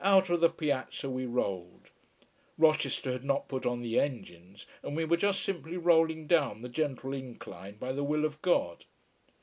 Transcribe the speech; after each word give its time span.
Out 0.00 0.30
of 0.30 0.40
the 0.40 0.48
piazza 0.48 1.10
we 1.10 1.26
rolled, 1.26 1.90
Rochester 2.56 3.12
had 3.12 3.22
not 3.22 3.48
put 3.48 3.66
on 3.66 3.82
the 3.82 4.00
engines 4.00 4.66
and 4.82 4.96
we 4.96 5.04
were 5.04 5.18
just 5.18 5.42
simply 5.42 5.76
rolling 5.76 6.26
down 6.26 6.62
the 6.62 6.70
gentle 6.70 7.12
incline 7.12 7.74
by 7.76 7.92
the 7.92 8.02
will 8.02 8.24
of 8.24 8.40
God. 8.40 8.86